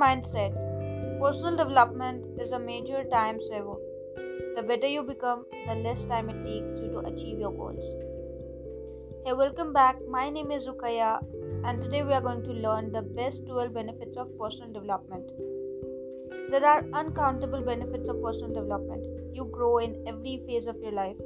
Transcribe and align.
Mindset 0.00 0.52
personal 1.20 1.56
development 1.56 2.24
is 2.40 2.52
a 2.52 2.58
major 2.58 3.02
time 3.10 3.38
saver. 3.48 3.74
The 4.54 4.62
better 4.62 4.86
you 4.86 5.02
become, 5.02 5.44
the 5.66 5.74
less 5.74 6.04
time 6.04 6.30
it 6.30 6.44
takes 6.44 6.76
you 6.76 6.90
to 6.92 6.98
achieve 7.00 7.40
your 7.40 7.50
goals. 7.50 7.84
Hey, 9.24 9.32
welcome 9.32 9.72
back. 9.72 9.96
My 10.08 10.30
name 10.30 10.52
is 10.52 10.68
Rukaya, 10.68 11.18
and 11.64 11.82
today 11.82 12.04
we 12.04 12.12
are 12.12 12.20
going 12.20 12.44
to 12.44 12.52
learn 12.52 12.92
the 12.92 13.02
best 13.02 13.48
12 13.48 13.74
benefits 13.74 14.16
of 14.16 14.28
personal 14.38 14.72
development. 14.72 15.32
There 16.52 16.64
are 16.64 16.84
uncountable 16.92 17.62
benefits 17.62 18.08
of 18.08 18.22
personal 18.22 18.54
development. 18.54 19.04
You 19.34 19.46
grow 19.46 19.78
in 19.78 19.96
every 20.06 20.40
phase 20.46 20.68
of 20.68 20.76
your 20.80 20.92
life. 20.92 21.16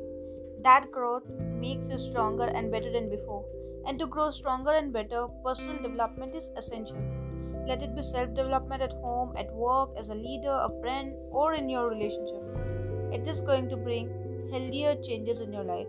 That 0.63 0.91
growth 0.91 1.29
makes 1.61 1.91
you 1.91 1.99
stronger 1.99 2.45
and 2.45 2.71
better 2.71 2.91
than 2.91 3.11
before. 3.11 3.45
And 3.87 3.99
to 3.99 4.07
grow 4.07 4.31
stronger 4.31 4.73
and 4.73 4.95
better, 4.95 5.27
personal 5.45 5.83
development 5.83 6.35
is 6.35 6.51
essential. 6.57 7.22
Let 7.67 7.83
it 7.83 7.95
be 7.95 8.03
self 8.03 8.35
development 8.35 8.83
at 8.83 8.93
home, 8.93 9.37
at 9.37 9.53
work, 9.55 9.91
as 9.97 10.09
a 10.09 10.15
leader, 10.15 10.51
a 10.51 10.71
friend, 10.81 11.15
or 11.31 11.55
in 11.55 11.69
your 11.69 11.89
relationship. 11.89 12.43
It 13.13 13.29
is 13.29 13.41
going 13.41 13.69
to 13.69 13.77
bring 13.77 14.11
healthier 14.51 14.97
changes 14.97 15.41
in 15.41 15.53
your 15.53 15.65
life. 15.65 15.87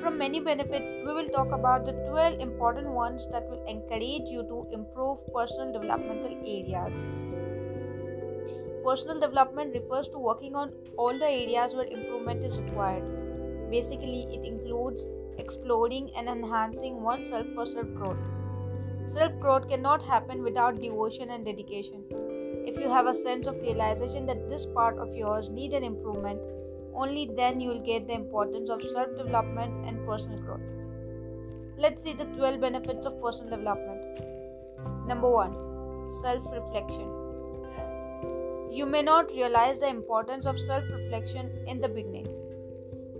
From 0.00 0.18
many 0.18 0.40
benefits, 0.40 0.92
we 0.92 1.14
will 1.14 1.28
talk 1.28 1.52
about 1.52 1.86
the 1.86 1.92
12 2.10 2.40
important 2.40 2.88
ones 2.88 3.26
that 3.32 3.48
will 3.48 3.64
encourage 3.66 4.28
you 4.28 4.42
to 4.42 4.66
improve 4.72 5.18
personal 5.32 5.72
developmental 5.72 6.36
areas. 6.44 7.02
Personal 8.84 9.18
development 9.18 9.74
refers 9.74 10.08
to 10.08 10.18
working 10.18 10.54
on 10.54 10.72
all 10.98 11.18
the 11.18 11.24
areas 11.24 11.74
where 11.74 11.86
improvement 11.86 12.44
is 12.44 12.58
required. 12.58 13.04
Basically, 13.70 14.28
it 14.30 14.44
includes 14.44 15.06
exploring 15.38 16.10
and 16.16 16.28
enhancing 16.28 17.02
oneself 17.02 17.46
for 17.54 17.64
self 17.64 17.86
growth. 17.94 18.33
Self 19.06 19.38
growth 19.38 19.68
cannot 19.68 20.02
happen 20.02 20.42
without 20.42 20.80
devotion 20.80 21.30
and 21.30 21.44
dedication. 21.44 22.04
If 22.66 22.78
you 22.78 22.88
have 22.88 23.06
a 23.06 23.14
sense 23.14 23.46
of 23.46 23.60
realization 23.60 24.24
that 24.26 24.48
this 24.48 24.64
part 24.64 24.96
of 24.98 25.14
yours 25.14 25.50
need 25.50 25.74
an 25.74 25.84
improvement, 25.84 26.40
only 26.94 27.30
then 27.36 27.60
you 27.60 27.68
will 27.68 27.84
get 27.84 28.06
the 28.06 28.14
importance 28.14 28.70
of 28.70 28.82
self 28.82 29.14
development 29.16 29.86
and 29.86 30.06
personal 30.06 30.38
growth. 30.38 30.62
Let's 31.76 32.02
see 32.02 32.14
the 32.14 32.24
12 32.24 32.60
benefits 32.60 33.04
of 33.04 33.20
personal 33.20 33.58
development. 33.58 34.00
Number 35.06 35.30
1 35.30 36.10
Self 36.22 36.46
reflection. 36.50 37.10
You 38.72 38.86
may 38.86 39.02
not 39.02 39.30
realize 39.32 39.80
the 39.80 39.88
importance 39.88 40.46
of 40.46 40.58
self 40.58 40.84
reflection 40.90 41.50
in 41.66 41.80
the 41.80 41.88
beginning, 41.88 42.26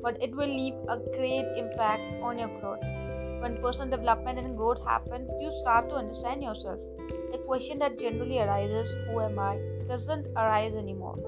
but 0.03 0.17
it 0.23 0.35
will 0.35 0.49
leave 0.49 0.75
a 0.89 0.97
great 1.17 1.47
impact 1.59 2.23
on 2.23 2.39
your 2.39 2.49
growth. 2.61 2.81
When 3.45 3.61
personal 3.61 3.91
development 3.91 4.39
and 4.39 4.57
growth 4.57 4.83
happens, 4.87 5.31
you 5.39 5.53
start 5.53 5.91
to 5.91 5.97
understand 5.97 6.43
yourself. 6.43 6.79
The 7.31 7.37
question 7.47 7.79
that 7.81 7.99
generally 7.99 8.39
arises, 8.39 8.95
Who 9.07 9.21
am 9.21 9.39
I? 9.39 9.59
doesn't 9.87 10.29
arise 10.29 10.75
anymore. 10.75 11.19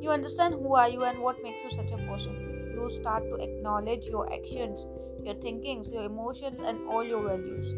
You 0.00 0.08
understand 0.08 0.54
who 0.54 0.74
are 0.74 0.88
you 0.88 1.04
and 1.04 1.18
what 1.18 1.42
makes 1.42 1.62
you 1.62 1.70
such 1.70 1.92
a 1.92 1.98
person. 2.06 2.72
You 2.74 2.88
start 2.88 3.24
to 3.24 3.34
acknowledge 3.34 4.06
your 4.06 4.32
actions, 4.32 4.86
your 5.22 5.34
thinkings, 5.34 5.90
your 5.90 6.04
emotions, 6.04 6.62
and 6.62 6.88
all 6.88 7.04
your 7.04 7.22
values. 7.22 7.74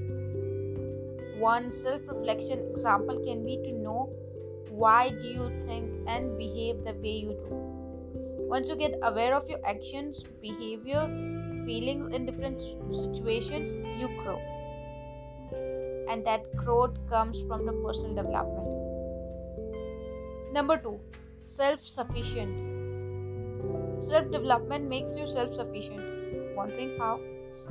One 1.40 1.72
self 1.72 2.02
reflection 2.06 2.60
example 2.70 3.18
can 3.26 3.44
be 3.44 3.56
to 3.64 3.72
know 3.72 4.12
why 4.70 5.08
do 5.08 5.26
you 5.26 5.50
think 5.66 5.90
and 6.06 6.38
behave 6.38 6.84
the 6.84 6.94
way 6.94 7.16
you 7.26 7.34
do 7.48 7.76
once 8.48 8.68
you 8.68 8.76
get 8.76 8.96
aware 9.02 9.34
of 9.34 9.48
your 9.48 9.58
actions 9.66 10.22
behavior 10.40 11.02
feelings 11.66 12.06
in 12.06 12.24
different 12.24 12.62
situations 12.92 13.74
you 14.00 14.08
grow. 14.22 14.38
And 16.08 16.24
that 16.26 16.56
growth 16.56 16.96
comes 17.10 17.42
from 17.48 17.66
the 17.66 17.72
personal 17.72 18.14
development. 18.14 18.68
Number 20.52 20.78
2 20.78 20.98
self 21.44 21.86
sufficient 21.86 22.52
self 24.02 24.30
development 24.30 24.88
makes 24.88 25.16
you 25.16 25.26
self 25.26 25.54
sufficient 25.54 26.56
wondering 26.56 26.96
how? 26.98 27.20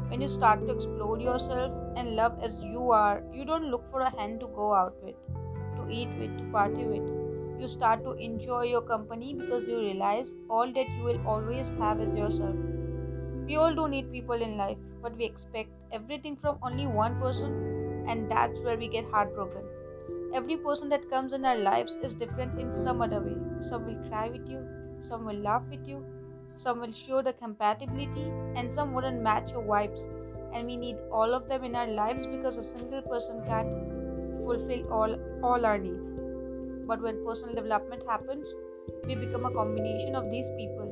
When 0.09 0.22
you 0.22 0.28
start 0.30 0.66
to 0.68 0.74
explore 0.74 1.20
yourself 1.20 1.74
and 1.97 2.16
love 2.16 2.38
as 2.41 2.59
you 2.59 2.91
are 2.91 3.24
you 3.34 3.46
don't 3.46 3.72
look 3.72 3.90
for 3.91 4.02
a 4.02 4.09
hand 4.18 4.40
to 4.41 4.47
go 4.47 4.74
out 4.74 4.96
with 5.03 5.16
to 5.78 5.88
eat 5.90 6.09
with, 6.20 6.38
to 6.38 6.44
party 6.52 6.84
with. 6.84 7.62
You 7.62 7.68
start 7.68 8.03
to 8.03 8.14
enjoy 8.14 8.64
your 8.64 8.81
company 8.81 9.34
because 9.34 9.68
you 9.68 9.80
realize 9.80 10.34
all 10.50 10.72
that 10.74 10.90
you 10.97 11.03
will 11.03 11.22
always 11.25 11.70
have 11.80 12.02
is 12.02 12.16
yourself. 12.16 12.56
We 13.48 13.58
all 13.58 13.76
do 13.76 13.88
need 13.88 14.12
people 14.12 14.42
in 14.42 14.58
life, 14.58 14.78
but 15.02 15.16
we 15.16 15.26
expect 15.26 15.70
everything 15.92 16.36
from 16.36 16.58
only 16.64 16.88
one 16.88 17.20
person, 17.20 18.06
and 18.08 18.30
that's 18.30 18.60
where 18.62 18.78
we 18.78 18.88
get 18.88 19.06
heartbroken. 19.06 19.64
Every 20.34 20.58
person 20.58 20.90
that 20.90 21.10
comes 21.10 21.32
in 21.32 21.46
our 21.46 21.58
lives 21.58 21.96
is 22.02 22.16
different 22.16 22.60
in 22.60 22.74
some 22.74 23.02
other 23.02 23.22
way. 23.22 23.38
Some 23.62 23.86
will 23.86 24.10
cry 24.10 24.30
with 24.30 24.50
you, 24.50 24.66
some 25.00 25.26
will 25.26 25.38
laugh 25.38 25.64
with 25.70 25.88
you, 25.88 26.04
some 26.56 26.80
will 26.80 26.92
show 26.92 27.22
the 27.22 27.34
compatibility, 27.34 28.32
and 28.56 28.74
some 28.74 28.94
wouldn't 28.94 29.22
match 29.22 29.52
your 29.52 29.64
vibes. 29.64 30.08
And 30.54 30.66
we 30.66 30.76
need 30.76 30.98
all 31.12 31.34
of 31.34 31.48
them 31.48 31.64
in 31.64 31.76
our 31.76 31.88
lives 31.88 32.26
because 32.26 32.58
a 32.58 32.64
single 32.64 33.02
person 33.02 33.44
can't 33.46 33.70
fulfill 34.44 34.92
all, 34.92 35.20
all 35.44 35.66
our 35.66 35.78
needs. 35.78 36.12
But 36.88 37.02
when 37.02 37.24
personal 37.26 37.56
development 37.56 38.04
happens, 38.08 38.56
we 39.06 39.16
become 39.16 39.46
a 39.46 39.52
combination 39.52 40.16
of 40.16 40.32
these 40.32 40.50
people. 40.58 40.92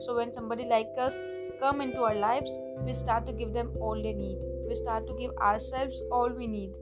So 0.00 0.16
when 0.16 0.32
somebody 0.32 0.64
like 0.64 0.90
us 0.98 1.22
come 1.62 1.80
into 1.80 2.00
our 2.02 2.16
lives, 2.16 2.58
we 2.84 2.92
start 2.92 3.24
to 3.24 3.32
give 3.32 3.52
them 3.52 3.70
all 3.80 3.94
they 3.94 4.12
need. 4.12 4.38
We 4.68 4.74
start 4.74 5.06
to 5.06 5.14
give 5.14 5.30
ourselves 5.36 6.02
all 6.10 6.28
we 6.28 6.48
need 6.48 6.72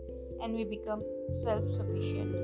and 0.43 0.55
we 0.55 0.65
become 0.65 1.03
self-sufficient. 1.33 2.35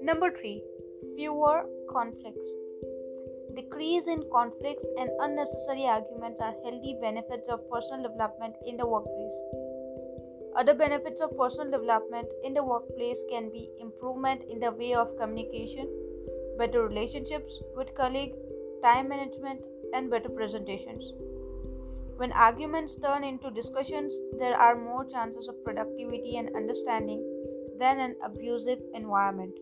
Number 0.00 0.30
3 0.30 0.62
Fewer 1.16 1.64
conflicts. 1.90 2.61
Decrease 3.72 4.06
in 4.06 4.22
conflicts 4.30 4.86
and 4.98 5.08
unnecessary 5.20 5.86
arguments 5.86 6.38
are 6.42 6.54
healthy 6.62 6.94
benefits 7.00 7.48
of 7.48 7.70
personal 7.70 8.02
development 8.02 8.54
in 8.66 8.76
the 8.76 8.86
workplace. 8.86 9.32
Other 10.54 10.74
benefits 10.74 11.22
of 11.22 11.38
personal 11.38 11.70
development 11.70 12.28
in 12.44 12.52
the 12.52 12.62
workplace 12.62 13.24
can 13.30 13.50
be 13.50 13.70
improvement 13.80 14.42
in 14.50 14.60
the 14.60 14.72
way 14.72 14.92
of 14.92 15.16
communication, 15.18 15.88
better 16.58 16.86
relationships 16.86 17.62
with 17.74 17.94
colleagues, 17.94 18.36
time 18.84 19.08
management, 19.08 19.62
and 19.94 20.10
better 20.10 20.28
presentations. 20.28 21.10
When 22.18 22.32
arguments 22.32 22.96
turn 22.96 23.24
into 23.24 23.50
discussions, 23.50 24.12
there 24.38 24.54
are 24.54 24.76
more 24.76 25.06
chances 25.06 25.48
of 25.48 25.64
productivity 25.64 26.36
and 26.36 26.54
understanding 26.54 27.24
than 27.78 28.00
an 28.00 28.16
abusive 28.22 28.80
environment. 28.94 29.54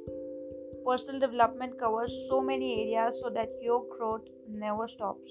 Personal 0.84 1.20
development 1.20 1.78
covers 1.78 2.12
so 2.28 2.40
many 2.40 2.82
areas 2.82 3.20
so 3.20 3.28
that 3.30 3.50
your 3.60 3.84
growth 3.96 4.26
never 4.48 4.88
stops. 4.88 5.30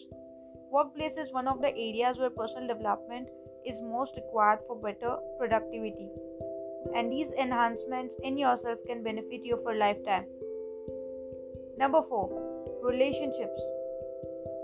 Workplace 0.71 1.17
is 1.17 1.33
one 1.33 1.47
of 1.47 1.59
the 1.59 1.69
areas 1.69 2.19
where 2.19 2.29
personal 2.29 2.67
development 2.67 3.27
is 3.65 3.81
most 3.81 4.15
required 4.15 4.59
for 4.67 4.75
better 4.75 5.17
productivity. 5.39 6.09
And 6.95 7.11
these 7.11 7.31
enhancements 7.31 8.15
in 8.23 8.37
yourself 8.37 8.77
can 8.87 9.03
benefit 9.03 9.43
you 9.43 9.59
for 9.63 9.73
lifetime. 9.75 10.25
Number 11.77 12.03
4. 12.07 12.81
Relationships. 12.83 13.61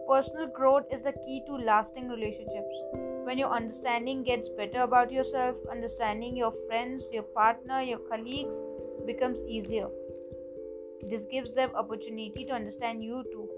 Personal 0.07 0.47
growth 0.47 0.85
is 0.93 1.01
the 1.01 1.13
key 1.25 1.41
to 1.47 1.55
lasting 1.55 2.07
relationships. 2.09 2.75
When 3.23 3.39
your 3.39 3.49
understanding 3.49 4.23
gets 4.23 4.49
better 4.49 4.81
about 4.81 5.11
yourself, 5.11 5.55
understanding 5.71 6.37
your 6.37 6.53
friends, 6.67 7.05
your 7.11 7.23
partner, 7.23 7.81
your 7.81 7.99
colleagues 7.99 8.61
becomes 9.07 9.41
easier 9.47 9.87
this 11.09 11.25
gives 11.25 11.53
them 11.53 11.71
opportunity 11.75 12.45
to 12.45 12.53
understand 12.53 13.03
you 13.03 13.23
too. 13.31 13.49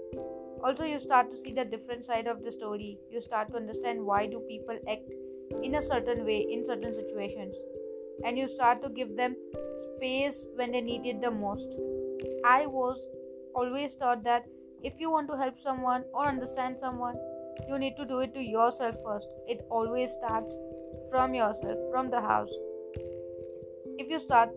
Also 0.64 0.84
you 0.84 1.00
start 1.00 1.30
to 1.30 1.38
see 1.38 1.52
the 1.52 1.64
different 1.64 2.04
side 2.04 2.26
of 2.26 2.42
the 2.44 2.52
story. 2.52 2.98
You 3.10 3.22
start 3.22 3.50
to 3.50 3.56
understand 3.56 4.04
why 4.04 4.26
do 4.26 4.40
people 4.48 4.78
act 4.90 5.10
in 5.62 5.76
a 5.76 5.82
certain 5.82 6.24
way 6.24 6.46
in 6.50 6.64
certain 6.64 6.94
situations. 6.94 7.54
And 8.24 8.36
you 8.36 8.48
start 8.48 8.82
to 8.82 8.88
give 8.88 9.16
them 9.16 9.36
space 9.96 10.44
when 10.56 10.72
they 10.72 10.80
need 10.80 11.06
it 11.06 11.20
the 11.22 11.30
most. 11.30 11.68
I 12.44 12.66
was 12.66 13.06
always 13.54 13.94
taught 13.94 14.24
that 14.24 14.44
if 14.82 14.94
you 14.98 15.10
want 15.10 15.28
to 15.28 15.36
help 15.36 15.54
someone 15.62 16.04
or 16.12 16.26
understand 16.26 16.78
someone 16.78 17.16
you 17.66 17.78
need 17.78 17.96
to 17.96 18.04
do 18.04 18.20
it 18.20 18.34
to 18.34 18.40
yourself 18.40 18.96
first. 19.04 19.26
It 19.46 19.66
always 19.70 20.12
starts 20.12 20.56
from 21.10 21.34
yourself 21.34 21.78
from 21.90 22.10
the 22.10 22.20
house. 22.20 22.52
If 23.98 24.08
you 24.08 24.20
start 24.20 24.50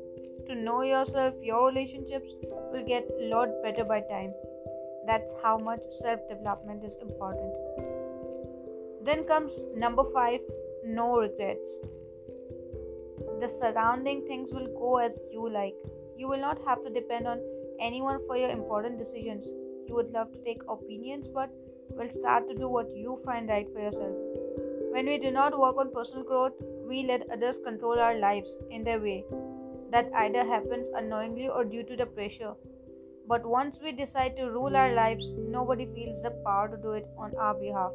to 0.47 0.55
know 0.55 0.81
yourself, 0.81 1.33
your 1.41 1.67
relationships 1.67 2.31
will 2.71 2.85
get 2.85 3.07
a 3.19 3.25
lot 3.25 3.49
better 3.63 3.83
by 3.83 4.01
time. 4.01 4.33
That's 5.05 5.31
how 5.41 5.57
much 5.57 5.81
self 5.99 6.19
development 6.29 6.83
is 6.83 6.97
important. 7.01 7.53
Then 9.03 9.23
comes 9.23 9.63
number 9.75 10.03
five 10.13 10.41
no 10.85 11.17
regrets. 11.17 11.79
the 13.41 13.47
surrounding 13.49 14.19
things 14.27 14.51
will 14.51 14.67
go 14.79 14.97
as 14.97 15.23
you 15.31 15.49
like. 15.49 15.75
You 16.17 16.27
will 16.27 16.39
not 16.39 16.59
have 16.65 16.83
to 16.83 16.89
depend 16.89 17.27
on 17.27 17.39
anyone 17.79 18.19
for 18.27 18.37
your 18.37 18.49
important 18.49 18.99
decisions. 18.99 19.47
You 19.87 19.95
would 19.95 20.11
love 20.11 20.31
to 20.33 20.39
take 20.43 20.61
opinions, 20.69 21.27
but 21.27 21.49
will 21.89 22.11
start 22.11 22.47
to 22.49 22.55
do 22.55 22.67
what 22.67 22.95
you 22.95 23.19
find 23.25 23.49
right 23.49 23.67
for 23.73 23.81
yourself. 23.81 24.15
When 24.91 25.05
we 25.05 25.17
do 25.17 25.31
not 25.31 25.57
work 25.59 25.77
on 25.77 25.91
personal 25.91 26.23
growth, 26.23 26.53
we 26.87 27.03
let 27.03 27.29
others 27.31 27.59
control 27.63 27.99
our 27.99 28.17
lives 28.19 28.59
in 28.69 28.83
their 28.83 28.99
way. 28.99 29.25
That 29.91 30.09
either 30.15 30.45
happens 30.45 30.87
unknowingly 30.95 31.49
or 31.49 31.65
due 31.65 31.83
to 31.83 31.95
the 31.97 32.05
pressure. 32.05 32.53
But 33.27 33.45
once 33.45 33.79
we 33.83 33.91
decide 33.91 34.37
to 34.37 34.49
rule 34.49 34.75
our 34.75 34.93
lives, 34.93 35.33
nobody 35.33 35.85
feels 35.93 36.21
the 36.21 36.31
power 36.45 36.69
to 36.69 36.77
do 36.77 36.93
it 36.93 37.07
on 37.17 37.35
our 37.37 37.53
behalf. 37.53 37.91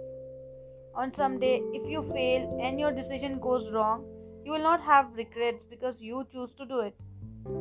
On 0.94 1.12
some 1.12 1.38
day, 1.38 1.62
if 1.72 1.88
you 1.90 2.02
fail 2.12 2.58
and 2.62 2.78
your 2.78 2.93
decision 2.93 3.38
goes 3.38 3.70
wrong, 3.70 4.04
you 4.44 4.52
will 4.52 4.62
not 4.62 4.81
have 4.81 5.16
regrets 5.16 5.64
because 5.64 6.00
you 6.00 6.26
choose 6.31 6.54
to 6.54 6.66
do 6.66 6.81
it. 6.81 6.94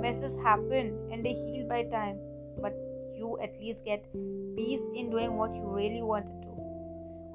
Messes 0.02 0.36
happen 0.36 1.10
and 1.12 1.26
they 1.26 1.34
heal 1.34 1.68
by 1.68 1.84
time, 1.84 2.20
but 2.62 2.74
you 3.18 3.38
at 3.42 3.60
least 3.60 3.86
get 3.86 4.06
peace 4.56 4.86
in 4.96 5.10
doing 5.10 5.38
what 5.38 5.56
you 5.56 5.64
really 5.64 6.02
wanted 6.02 6.42
to. 6.44 6.50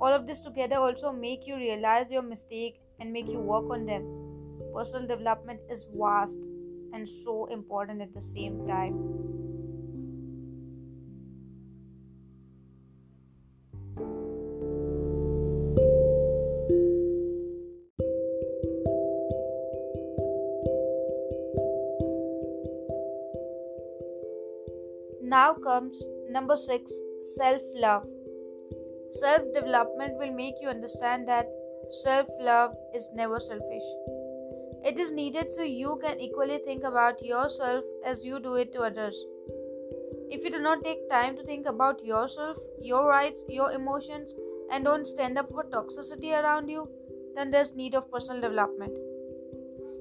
All 0.00 0.12
of 0.12 0.26
this 0.26 0.41
together 0.41 0.76
also 0.76 1.12
make 1.12 1.47
you 1.47 1.56
realize 1.56 2.11
your 2.11 2.23
mistake 2.23 2.81
and 2.99 3.12
make 3.12 3.29
you 3.29 3.38
work 3.38 3.70
on 3.70 3.85
them. 3.87 4.05
Personal 4.75 5.06
development 5.06 5.61
is 5.70 5.85
vast 5.94 6.38
and 6.93 7.09
so 7.09 7.47
important 7.47 8.01
at 8.03 8.15
the 8.15 8.23
same 8.23 8.67
time. 8.67 8.95
Now 25.23 25.55
comes 25.55 26.03
number 26.29 26.57
six 26.57 26.93
self 27.23 27.63
love. 27.77 28.05
Self 29.13 29.43
development 29.55 30.19
will 30.19 30.33
make 30.33 30.55
you 30.61 30.69
understand 30.69 31.29
that 31.29 31.47
self 32.03 32.27
love 32.41 32.73
is 32.95 33.09
never 33.15 33.39
selfish. 33.39 33.87
It 34.91 34.99
is 34.99 35.13
needed 35.13 35.53
so 35.53 35.63
you 35.63 36.01
can 36.03 36.19
equally 36.19 36.59
think 36.59 36.83
about 36.83 37.25
yourself 37.25 37.85
as 38.05 38.25
you 38.25 38.41
do 38.41 38.57
it 38.57 38.73
to 38.73 38.81
others. 38.83 39.25
If 40.29 40.43
you 40.43 40.51
do 40.51 40.59
not 40.59 40.83
take 40.83 41.09
time 41.09 41.37
to 41.37 41.45
think 41.45 41.67
about 41.67 42.05
yourself, 42.05 42.57
your 42.83 43.07
rights, 43.07 43.45
your 43.49 43.71
emotions, 43.71 44.35
and 44.73 44.85
don't 44.85 45.07
stand 45.07 45.39
up 45.39 45.49
for 45.49 45.63
toxicity 45.63 46.33
around 46.33 46.69
you, 46.69 46.89
then 47.37 47.53
there's 47.53 47.77
need 47.77 47.95
of 47.95 48.11
personal 48.11 48.41
development. 48.41 48.93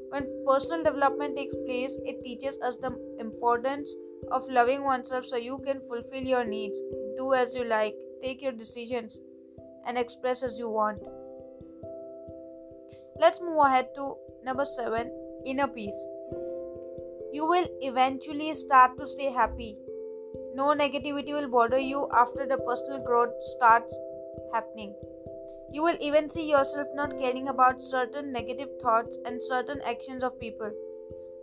When 0.09 0.25
personal 0.47 0.83
development 0.83 1.37
takes 1.37 1.55
place, 1.67 1.95
it 2.03 2.23
teaches 2.23 2.57
us 2.63 2.77
the 2.77 2.91
importance 3.19 3.95
of 4.31 4.49
loving 4.49 4.83
oneself 4.83 5.23
so 5.27 5.35
you 5.35 5.59
can 5.63 5.81
fulfill 5.87 6.23
your 6.23 6.45
needs, 6.45 6.81
do 7.15 7.35
as 7.35 7.53
you 7.53 7.63
like, 7.63 7.93
take 8.23 8.41
your 8.41 8.53
decisions, 8.53 9.21
and 9.85 9.99
express 9.99 10.41
as 10.41 10.57
you 10.57 10.67
want. 10.67 10.97
Let's 13.19 13.39
move 13.39 13.57
ahead 13.57 13.89
to 13.95 14.15
number 14.43 14.65
seven 14.65 15.11
inner 15.45 15.67
peace. 15.67 16.07
You 17.31 17.45
will 17.47 17.67
eventually 17.81 18.53
start 18.53 18.97
to 18.97 19.07
stay 19.07 19.31
happy. 19.31 19.77
No 20.55 20.73
negativity 20.73 21.33
will 21.33 21.47
bother 21.47 21.79
you 21.79 22.07
after 22.13 22.45
the 22.47 22.57
personal 22.57 23.03
growth 23.05 23.33
starts 23.55 23.97
happening. 24.53 24.95
You 25.71 25.83
will 25.83 25.97
even 26.01 26.29
see 26.29 26.49
yourself 26.49 26.87
not 26.95 27.17
caring 27.17 27.49
about 27.49 27.83
certain 27.83 28.31
negative 28.31 28.69
thoughts 28.81 29.17
and 29.25 29.41
certain 29.41 29.81
actions 29.85 30.23
of 30.23 30.39
people 30.39 30.71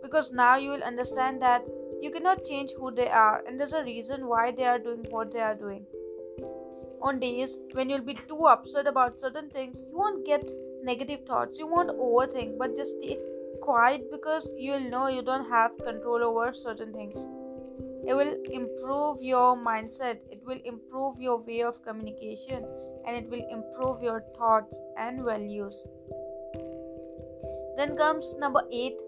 because 0.01 0.31
now 0.31 0.57
you 0.57 0.69
will 0.71 0.83
understand 0.83 1.41
that 1.41 1.65
you 2.01 2.11
cannot 2.11 2.45
change 2.45 2.73
who 2.73 2.91
they 2.91 3.07
are, 3.09 3.43
and 3.47 3.59
there's 3.59 3.73
a 3.73 3.83
reason 3.83 4.27
why 4.27 4.51
they 4.51 4.65
are 4.65 4.77
doing 4.77 5.05
what 5.09 5.31
they 5.31 5.39
are 5.39 5.55
doing. 5.55 5.85
On 7.01 7.19
days 7.19 7.57
when 7.73 7.89
you'll 7.89 8.01
be 8.01 8.17
too 8.27 8.45
upset 8.47 8.87
about 8.87 9.19
certain 9.19 9.49
things, 9.49 9.87
you 9.89 9.97
won't 9.97 10.25
get 10.25 10.43
negative 10.89 11.25
thoughts, 11.27 11.59
you 11.59 11.67
won't 11.67 11.89
overthink, 12.07 12.57
but 12.57 12.75
just 12.75 12.97
stay 12.97 13.17
quiet 13.61 14.09
because 14.11 14.51
you'll 14.57 14.89
know 14.91 15.07
you 15.07 15.21
don't 15.21 15.49
have 15.49 15.77
control 15.79 16.23
over 16.23 16.53
certain 16.53 16.93
things. 16.93 17.27
It 18.07 18.13
will 18.13 18.35
improve 18.59 19.21
your 19.21 19.57
mindset, 19.57 20.19
it 20.31 20.41
will 20.45 20.61
improve 20.63 21.19
your 21.19 21.37
way 21.39 21.61
of 21.61 21.83
communication, 21.83 22.65
and 23.05 23.17
it 23.17 23.29
will 23.29 23.45
improve 23.57 24.01
your 24.01 24.23
thoughts 24.37 24.79
and 24.97 25.23
values. 25.23 25.85
Then 27.77 27.95
comes 27.97 28.35
number 28.39 28.63
eight 28.71 28.99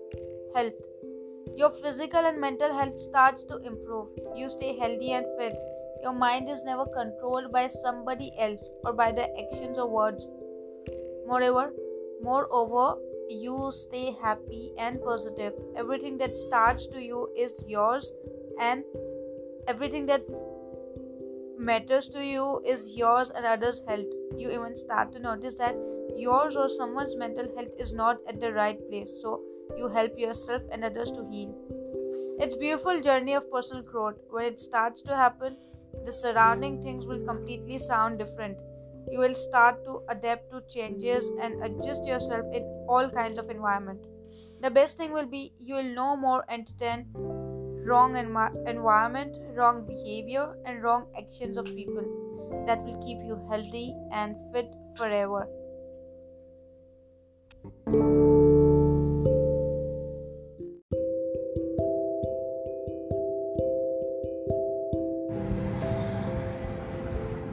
health 0.53 0.73
your 1.59 1.71
physical 1.71 2.25
and 2.25 2.39
mental 2.39 2.73
health 2.73 2.99
starts 2.99 3.43
to 3.43 3.57
improve. 3.57 4.07
You 4.35 4.49
stay 4.49 4.77
healthy 4.77 5.11
and 5.11 5.25
fit. 5.37 5.55
Your 6.03 6.13
mind 6.13 6.47
is 6.49 6.63
never 6.63 6.85
controlled 6.85 7.51
by 7.51 7.67
somebody 7.67 8.31
else 8.39 8.71
or 8.85 8.93
by 8.93 9.11
the 9.11 9.27
actions 9.37 9.77
or 9.77 9.89
words. 9.89 10.27
Moreover, 11.29 11.71
moreover, 12.23 12.99
you 13.29 13.71
stay 13.71 14.15
happy 14.19 14.73
and 14.77 15.01
positive. 15.03 15.53
Everything 15.75 16.17
that 16.17 16.35
starts 16.35 16.87
to 16.87 16.99
you 16.99 17.29
is 17.37 17.63
yours, 17.67 18.11
and 18.59 18.83
everything 19.67 20.07
that 20.07 20.23
matters 21.59 22.07
to 22.09 22.23
you 22.25 22.61
is 22.65 22.89
yours 22.95 23.29
and 23.31 23.45
others' 23.45 23.83
health. 23.87 24.15
You 24.37 24.49
even 24.49 24.75
start 24.75 25.11
to 25.13 25.19
notice 25.19 25.55
that 25.59 25.75
yours 26.15 26.57
or 26.57 26.67
someone's 26.67 27.15
mental 27.15 27.53
health 27.55 27.77
is 27.77 27.93
not 27.93 28.17
at 28.27 28.39
the 28.39 28.51
right 28.53 28.79
place. 28.89 29.13
So 29.21 29.41
you 29.77 29.87
help 29.87 30.17
yourself 30.17 30.63
and 30.71 30.83
others 30.83 31.11
to 31.11 31.27
heal. 31.29 31.53
It's 32.39 32.55
beautiful 32.55 33.01
journey 33.01 33.33
of 33.33 33.51
personal 33.51 33.83
growth. 33.83 34.15
When 34.31 34.45
it 34.45 34.59
starts 34.59 35.01
to 35.03 35.15
happen, 35.15 35.57
the 36.05 36.11
surrounding 36.11 36.81
things 36.81 37.05
will 37.05 37.23
completely 37.25 37.77
sound 37.77 38.17
different. 38.17 38.57
You 39.11 39.19
will 39.19 39.35
start 39.35 39.83
to 39.85 40.01
adapt 40.09 40.51
to 40.51 40.61
changes 40.69 41.31
and 41.41 41.63
adjust 41.63 42.05
yourself 42.05 42.45
in 42.53 42.63
all 42.87 43.09
kinds 43.09 43.39
of 43.39 43.49
environment. 43.49 44.05
The 44.61 44.69
best 44.69 44.97
thing 44.97 45.11
will 45.13 45.25
be 45.25 45.53
you 45.59 45.75
will 45.75 45.95
no 45.95 46.15
more 46.15 46.43
entertain 46.49 47.07
wrong 47.13 48.13
envi- 48.13 48.67
environment, 48.67 49.37
wrong 49.55 49.85
behavior, 49.87 50.55
and 50.65 50.83
wrong 50.83 51.07
actions 51.17 51.57
of 51.57 51.65
people. 51.65 52.05
That 52.67 52.83
will 52.83 53.01
keep 53.03 53.19
you 53.23 53.41
healthy 53.49 53.95
and 54.11 54.35
fit 54.53 54.75
forever. 54.95 55.47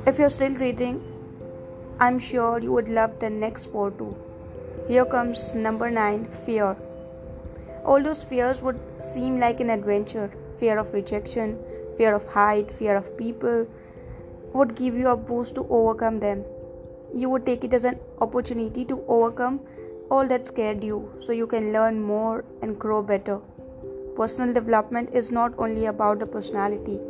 If 0.06 0.20
you're 0.20 0.30
still 0.30 0.54
reading, 0.54 1.15
I'm 1.98 2.18
sure 2.18 2.58
you 2.58 2.72
would 2.72 2.90
love 2.90 3.20
the 3.20 3.30
next 3.30 3.72
four 3.72 3.90
too. 3.90 4.14
Here 4.86 5.06
comes 5.06 5.54
number 5.54 5.90
nine 5.90 6.26
fear. 6.44 6.76
All 7.86 8.02
those 8.02 8.22
fears 8.22 8.60
would 8.60 8.78
seem 9.00 9.40
like 9.40 9.60
an 9.60 9.70
adventure 9.70 10.30
fear 10.58 10.78
of 10.78 10.92
rejection, 10.92 11.58
fear 11.96 12.14
of 12.14 12.26
height, 12.26 12.70
fear 12.70 12.96
of 12.96 13.16
people 13.16 13.66
would 14.52 14.74
give 14.74 14.94
you 14.94 15.08
a 15.08 15.16
boost 15.16 15.54
to 15.54 15.66
overcome 15.70 16.20
them. 16.20 16.44
You 17.14 17.30
would 17.30 17.46
take 17.46 17.64
it 17.64 17.72
as 17.72 17.84
an 17.84 17.98
opportunity 18.20 18.84
to 18.84 19.02
overcome 19.08 19.60
all 20.10 20.26
that 20.26 20.46
scared 20.46 20.84
you 20.84 21.10
so 21.18 21.32
you 21.32 21.46
can 21.46 21.72
learn 21.72 22.02
more 22.02 22.44
and 22.60 22.78
grow 22.78 23.02
better. 23.02 23.40
Personal 24.16 24.52
development 24.52 25.14
is 25.14 25.32
not 25.32 25.54
only 25.56 25.86
about 25.86 26.18
the 26.18 26.26
personality 26.26 27.00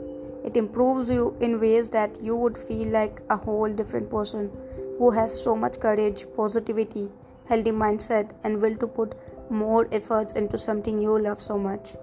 it 0.47 0.57
improves 0.57 1.11
you 1.11 1.37
in 1.41 1.61
ways 1.61 1.89
that 1.91 2.23
you 2.23 2.37
would 2.37 2.57
feel 2.57 2.89
like 2.89 3.21
a 3.31 3.37
whole 3.37 3.73
different 3.73 4.11
person 4.11 4.51
who 4.99 5.11
has 5.11 5.39
so 5.43 5.55
much 5.55 5.81
courage, 5.81 6.25
positivity, 6.37 7.09
healthy 7.49 7.73
mindset, 7.73 8.31
and 8.45 8.63
will 8.63 8.77
to 8.77 8.87
put 8.87 9.15
more 9.51 9.89
efforts 9.93 10.33
into 10.35 10.59
something 10.59 10.99
you 10.99 11.19
love 11.19 11.43
so 11.43 11.59
much. 11.59 11.97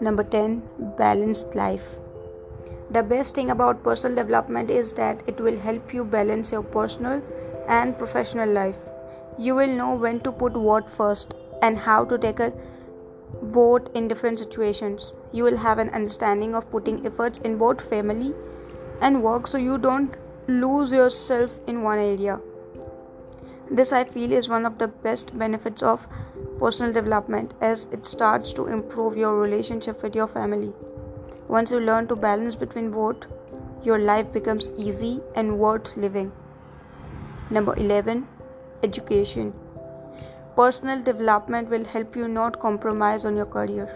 Number 0.00 0.24
10 0.24 0.62
Balanced 0.96 1.54
life. 1.54 1.96
The 2.90 3.02
best 3.02 3.34
thing 3.34 3.50
about 3.50 3.84
personal 3.84 4.16
development 4.16 4.70
is 4.70 4.92
that 4.94 5.22
it 5.26 5.40
will 5.40 5.58
help 5.58 5.92
you 5.94 6.04
balance 6.04 6.50
your 6.50 6.62
personal 6.62 7.22
and 7.68 7.96
professional 7.98 8.48
life. 8.48 8.78
You 9.38 9.54
will 9.54 9.74
know 9.82 9.94
when 9.94 10.20
to 10.20 10.32
put 10.32 10.54
what 10.54 10.90
first 10.90 11.34
and 11.62 11.78
how 11.78 12.04
to 12.04 12.18
tackle 12.18 12.52
both 13.42 13.88
in 13.94 14.08
different 14.08 14.38
situations. 14.38 15.12
You 15.32 15.44
will 15.44 15.56
have 15.56 15.78
an 15.78 15.90
understanding 15.90 16.54
of 16.54 16.70
putting 16.70 17.06
efforts 17.06 17.38
in 17.38 17.58
both 17.58 17.88
family 17.88 18.34
and 19.00 19.22
work 19.22 19.46
so 19.46 19.58
you 19.58 19.78
don't 19.78 20.14
lose 20.48 20.92
yourself 20.92 21.58
in 21.66 21.82
one 21.82 21.98
area. 21.98 22.40
This, 23.70 23.92
I 23.92 24.04
feel, 24.04 24.32
is 24.32 24.48
one 24.48 24.66
of 24.66 24.78
the 24.78 24.88
best 24.88 25.38
benefits 25.38 25.82
of 25.82 26.08
personal 26.58 26.92
development 26.92 27.54
as 27.60 27.86
it 27.92 28.04
starts 28.04 28.52
to 28.54 28.66
improve 28.66 29.16
your 29.16 29.38
relationship 29.38 30.02
with 30.02 30.14
your 30.14 30.26
family. 30.26 30.72
Once 31.48 31.70
you 31.70 31.80
learn 31.80 32.08
to 32.08 32.16
balance 32.16 32.56
between 32.56 32.90
both, 32.90 33.26
your 33.84 33.98
life 33.98 34.32
becomes 34.32 34.70
easy 34.76 35.20
and 35.34 35.58
worth 35.58 35.96
living. 35.96 36.32
Number 37.50 37.74
11 37.76 38.26
Education. 38.82 39.52
Personal 40.56 41.02
development 41.02 41.70
will 41.70 41.84
help 41.84 42.16
you 42.16 42.28
not 42.28 42.60
compromise 42.60 43.24
on 43.24 43.36
your 43.36 43.46
career. 43.46 43.88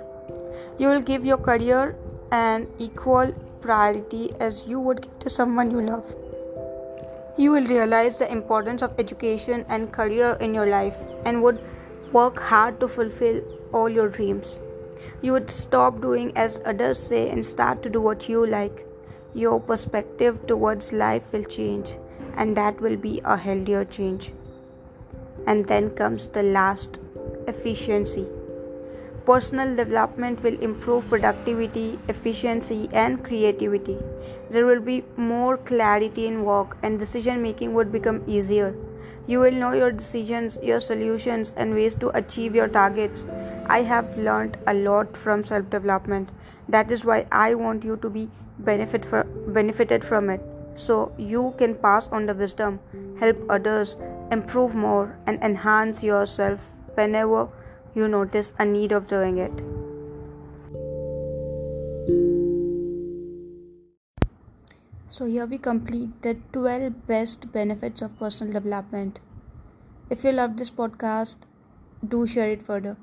You 0.78 0.88
will 0.88 1.00
give 1.00 1.24
your 1.24 1.36
career 1.36 1.96
an 2.32 2.68
equal 2.78 3.32
priority 3.60 4.32
as 4.40 4.64
you 4.66 4.78
would 4.80 5.02
give 5.02 5.18
to 5.20 5.30
someone 5.30 5.70
you 5.70 5.80
love. 5.80 6.14
You 7.36 7.50
will 7.50 7.66
realize 7.66 8.18
the 8.18 8.30
importance 8.30 8.82
of 8.82 8.94
education 8.98 9.64
and 9.68 9.90
career 9.92 10.36
in 10.40 10.54
your 10.54 10.66
life 10.66 10.96
and 11.24 11.42
would 11.42 11.60
work 12.12 12.38
hard 12.38 12.78
to 12.80 12.86
fulfill 12.86 13.42
all 13.72 13.88
your 13.88 14.08
dreams. 14.08 14.58
You 15.22 15.32
would 15.32 15.50
stop 15.50 16.00
doing 16.00 16.36
as 16.36 16.60
others 16.64 16.98
say 16.98 17.28
and 17.30 17.44
start 17.44 17.82
to 17.82 17.90
do 17.90 18.00
what 18.00 18.28
you 18.28 18.46
like. 18.46 18.86
Your 19.34 19.58
perspective 19.58 20.46
towards 20.46 20.92
life 20.92 21.32
will 21.32 21.44
change, 21.44 21.96
and 22.36 22.56
that 22.56 22.80
will 22.80 22.96
be 22.96 23.20
a 23.24 23.36
healthier 23.36 23.84
change. 23.84 24.32
And 25.46 25.66
then 25.66 25.90
comes 25.90 26.28
the 26.28 26.42
last 26.42 26.98
efficiency. 27.46 28.26
Personal 29.26 29.74
development 29.74 30.42
will 30.42 30.60
improve 30.60 31.08
productivity, 31.08 31.98
efficiency, 32.08 32.88
and 32.92 33.24
creativity. 33.24 33.98
There 34.50 34.66
will 34.66 34.80
be 34.80 35.02
more 35.16 35.56
clarity 35.56 36.26
in 36.26 36.44
work, 36.44 36.76
and 36.82 36.98
decision 36.98 37.40
making 37.42 37.72
would 37.72 37.90
become 37.90 38.22
easier. 38.26 38.74
You 39.26 39.40
will 39.40 39.52
know 39.52 39.72
your 39.72 39.90
decisions, 39.90 40.58
your 40.62 40.80
solutions, 40.80 41.52
and 41.56 41.74
ways 41.74 41.94
to 41.96 42.10
achieve 42.10 42.54
your 42.54 42.68
targets. 42.68 43.24
I 43.66 43.78
have 43.82 44.18
learned 44.18 44.58
a 44.66 44.74
lot 44.74 45.16
from 45.16 45.44
self 45.44 45.70
development. 45.70 46.28
That 46.68 46.90
is 46.90 47.04
why 47.04 47.26
I 47.32 47.54
want 47.54 47.84
you 47.84 47.96
to 47.96 48.10
be 48.10 48.28
benefit 48.58 49.06
for, 49.06 49.24
benefited 49.24 50.04
from 50.04 50.28
it. 50.28 50.53
So 50.74 51.12
you 51.18 51.54
can 51.58 51.74
pass 51.76 52.08
on 52.08 52.26
the 52.26 52.34
wisdom, 52.34 52.80
help 53.20 53.38
others, 53.48 53.96
improve 54.30 54.74
more, 54.74 55.16
and 55.26 55.42
enhance 55.42 56.02
yourself 56.02 56.60
whenever 56.94 57.48
you 57.94 58.08
notice 58.08 58.52
a 58.58 58.64
need 58.64 58.92
of 58.92 59.06
doing 59.06 59.38
it. 59.38 59.52
So, 65.06 65.26
here 65.26 65.46
we 65.46 65.58
complete 65.58 66.22
the 66.22 66.34
12 66.52 67.06
best 67.06 67.52
benefits 67.52 68.02
of 68.02 68.18
personal 68.18 68.52
development. 68.52 69.20
If 70.10 70.24
you 70.24 70.32
love 70.32 70.56
this 70.56 70.72
podcast, 70.72 71.46
do 72.06 72.26
share 72.26 72.50
it 72.50 72.64
further. 72.64 72.96